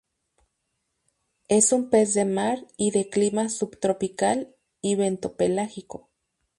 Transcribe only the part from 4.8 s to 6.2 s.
y bentopelágico.